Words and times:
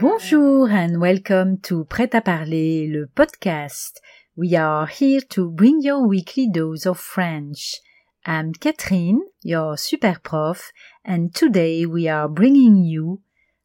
Welcome 0.00 1.58
to 1.62 1.84
Prêt 1.84 2.14
à 2.14 2.20
parler, 2.20 2.86
le 2.86 3.08
podcast. 3.08 4.00
We 4.36 4.54
are 4.54 4.86
here 4.86 5.22
to 5.30 5.50
bring 5.50 5.82
your 5.82 6.06
weekly 6.06 6.48
dose 6.48 6.86
of 6.86 7.00
French. 7.00 7.80
I'm 8.24 8.52
Catherine, 8.52 9.18
your 9.42 9.76
super 9.76 10.20
prof, 10.22 10.70
and 11.04 11.30
today 11.34 11.84
we 11.84 12.06
are 12.08 12.28
bringing 12.28 12.84
you 12.84 13.20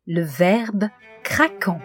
le 0.08 0.24
verbe 0.24 0.90
craquant. 1.24 1.80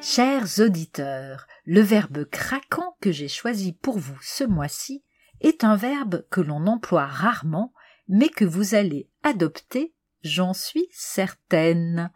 Chers 0.00 0.58
auditeurs, 0.58 1.46
le 1.64 1.80
verbe 1.80 2.24
craquant 2.24 2.96
que 3.00 3.12
j'ai 3.12 3.28
choisi 3.28 3.72
pour 3.72 3.98
vous 3.98 4.18
ce 4.20 4.42
mois-ci 4.42 5.04
est 5.40 5.62
un 5.62 5.76
verbe 5.76 6.24
que 6.30 6.40
l'on 6.40 6.66
emploie 6.66 7.06
rarement, 7.06 7.72
mais 8.12 8.28
que 8.28 8.44
vous 8.44 8.74
allez 8.74 9.08
adopter, 9.22 9.94
j'en 10.22 10.52
suis 10.52 10.88
certaine. 10.90 12.10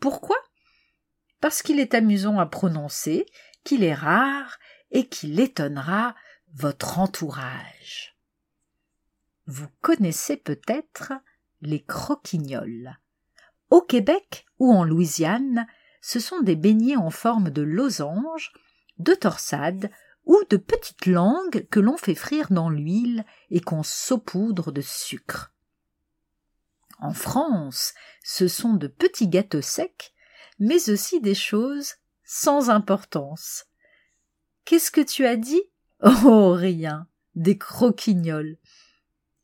Pourquoi? 0.00 0.38
Parce 1.40 1.60
qu'il 1.60 1.80
est 1.80 1.92
amusant 1.92 2.38
à 2.38 2.46
prononcer, 2.46 3.26
qu'il 3.62 3.84
est 3.84 3.94
rare 3.94 4.58
et 4.90 5.06
qu'il 5.06 5.38
étonnera 5.38 6.14
votre 6.54 6.98
entourage. 6.98 8.16
Vous 9.46 9.68
connaissez 9.82 10.38
peut-être 10.38 11.12
les 11.60 11.82
croquignoles. 11.82 12.96
Au 13.68 13.82
Québec 13.82 14.46
ou 14.58 14.72
en 14.72 14.82
Louisiane, 14.82 15.66
ce 16.00 16.20
sont 16.20 16.40
des 16.40 16.56
beignets 16.56 16.96
en 16.96 17.10
forme 17.10 17.50
de 17.50 17.60
losange, 17.60 18.54
de 18.98 19.12
torsade 19.12 19.90
ou 20.24 20.38
de 20.50 20.56
petites 20.56 21.06
langues 21.06 21.66
que 21.70 21.80
l'on 21.80 21.96
fait 21.96 22.14
frire 22.14 22.50
dans 22.50 22.70
l'huile 22.70 23.24
et 23.50 23.60
qu'on 23.60 23.82
saupoudre 23.82 24.72
de 24.72 24.80
sucre. 24.80 25.52
En 26.98 27.12
France, 27.12 27.94
ce 28.22 28.48
sont 28.48 28.74
de 28.74 28.86
petits 28.86 29.28
gâteaux 29.28 29.62
secs, 29.62 30.14
mais 30.58 30.90
aussi 30.90 31.20
des 31.20 31.34
choses 31.34 31.94
sans 32.24 32.70
importance. 32.70 33.66
Qu'est-ce 34.64 34.90
que 34.90 35.00
tu 35.00 35.26
as 35.26 35.36
dit? 35.36 35.62
Oh, 36.02 36.52
rien. 36.52 37.06
Des 37.34 37.58
croquignoles. 37.58 38.56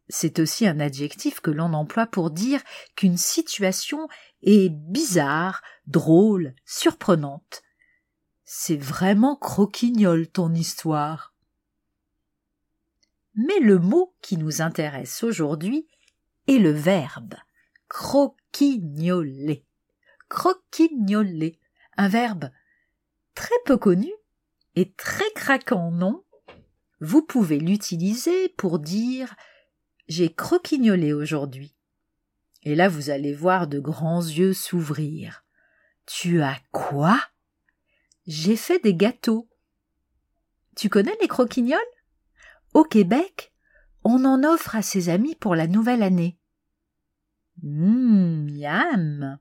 C'est 0.08 0.38
aussi 0.38 0.66
un 0.66 0.80
adjectif 0.80 1.40
que 1.40 1.50
l'on 1.50 1.72
emploie 1.72 2.06
pour 2.06 2.30
dire 2.30 2.60
qu'une 2.96 3.16
situation 3.16 4.08
est 4.42 4.70
bizarre, 4.70 5.62
drôle, 5.86 6.54
surprenante. 6.64 7.62
C'est 8.52 8.76
vraiment 8.76 9.36
croquignole 9.36 10.26
ton 10.26 10.52
histoire. 10.52 11.36
Mais 13.36 13.60
le 13.60 13.78
mot 13.78 14.12
qui 14.22 14.36
nous 14.38 14.60
intéresse 14.60 15.22
aujourd'hui 15.22 15.86
est 16.48 16.58
le 16.58 16.72
verbe 16.72 17.36
croquignoler. 17.88 19.64
Croquignoler, 20.28 21.60
un 21.96 22.08
verbe 22.08 22.50
très 23.36 23.54
peu 23.66 23.76
connu 23.76 24.10
et 24.74 24.90
très 24.94 25.30
craquant, 25.36 25.92
non? 25.92 26.24
Vous 27.00 27.22
pouvez 27.22 27.60
l'utiliser 27.60 28.48
pour 28.48 28.80
dire 28.80 29.36
j'ai 30.08 30.34
croquignolé 30.34 31.12
aujourd'hui. 31.12 31.76
Et 32.64 32.74
là 32.74 32.88
vous 32.88 33.10
allez 33.10 33.32
voir 33.32 33.68
de 33.68 33.78
grands 33.78 34.26
yeux 34.26 34.54
s'ouvrir. 34.54 35.44
Tu 36.04 36.42
as 36.42 36.58
quoi? 36.72 37.29
J'ai 38.30 38.54
fait 38.54 38.78
des 38.78 38.94
gâteaux. 38.94 39.48
Tu 40.76 40.88
connais 40.88 41.16
les 41.20 41.26
croquignoles? 41.26 41.80
Au 42.74 42.84
Québec, 42.84 43.52
on 44.04 44.24
en 44.24 44.44
offre 44.44 44.76
à 44.76 44.82
ses 44.82 45.08
amis 45.08 45.34
pour 45.34 45.56
la 45.56 45.66
nouvelle 45.66 46.04
année. 46.04 46.38
Hum, 47.64 48.48
miam 48.48 49.40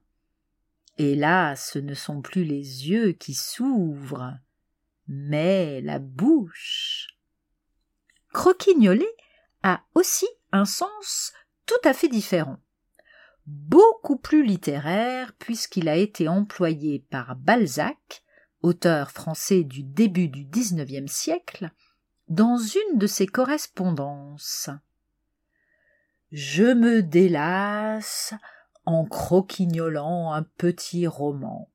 Et 0.98 1.16
là, 1.16 1.56
ce 1.56 1.78
ne 1.78 1.94
sont 1.94 2.24
plus 2.24 2.44
les 2.44 2.90
yeux 2.90 3.12
qui 3.12 3.36
s'ouvrent, 3.36 4.34
mais 5.08 5.82
la 5.82 6.00
bouche. 6.00 7.10
Croquignoler 8.34 9.16
a 9.62 9.84
aussi 9.94 10.28
un 10.52 10.66
sens 10.66 11.32
tout 11.68 11.88
à 11.88 11.94
fait 11.94 12.10
différent 12.10 12.58
beaucoup 13.46 14.18
plus 14.18 14.44
littéraire 14.44 15.34
puisqu'il 15.40 15.90
a 15.90 15.96
été 15.96 16.28
employé 16.28 17.06
par 17.10 17.36
Balzac 17.36 18.24
auteur 18.62 19.12
français 19.12 19.64
du 19.64 19.84
début 19.84 20.28
du 20.28 20.46
XIXe 20.46 21.12
siècle, 21.12 21.72
dans 22.28 22.58
une 22.58 22.98
de 22.98 23.08
ses 23.08 23.26
correspondances. 23.26 24.70
Je 26.32 26.74
me 26.74 27.02
délasse 27.02 28.34
en 28.86 29.06
croquignolant 29.06 30.32
un 30.32 30.44
petit 30.44 31.08
roman. 31.08 31.70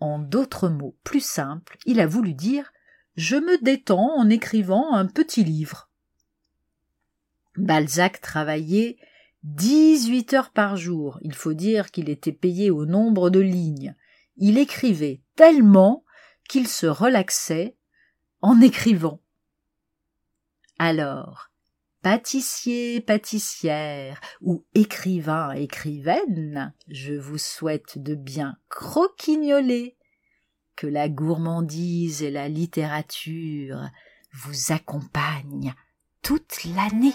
En 0.00 0.18
d'autres 0.18 0.68
mots 0.68 0.96
plus 1.04 1.24
simples, 1.24 1.78
il 1.86 2.00
a 2.00 2.06
voulu 2.06 2.34
dire 2.34 2.72
je 3.16 3.36
me 3.36 3.62
détends 3.62 4.16
en 4.16 4.28
écrivant 4.30 4.92
un 4.92 5.06
petit 5.06 5.42
livre. 5.42 5.90
Balzac 7.56 8.20
travaillait 8.20 8.98
dix-huit 9.42 10.34
heures 10.34 10.50
par 10.50 10.76
jour. 10.76 11.18
Il 11.22 11.34
faut 11.34 11.54
dire 11.54 11.90
qu'il 11.90 12.10
était 12.10 12.32
payé 12.32 12.70
au 12.70 12.86
nombre 12.86 13.30
de 13.30 13.40
lignes 13.40 13.96
il 14.38 14.58
écrivait 14.58 15.20
tellement 15.38 16.04
qu'il 16.48 16.66
se 16.66 16.86
relaxait 16.86 17.76
en 18.40 18.60
écrivant. 18.60 19.22
Alors, 20.80 21.50
pâtissier, 22.02 23.00
pâtissière 23.00 24.20
ou 24.40 24.66
écrivain, 24.74 25.52
écrivaine, 25.52 26.74
je 26.88 27.14
vous 27.14 27.38
souhaite 27.38 27.98
de 28.02 28.16
bien 28.16 28.56
croquignoler, 28.68 29.96
que 30.74 30.88
la 30.88 31.08
gourmandise 31.08 32.24
et 32.24 32.32
la 32.32 32.48
littérature 32.48 33.80
vous 34.32 34.72
accompagnent 34.72 35.74
toute 36.20 36.64
l'année. 36.64 37.14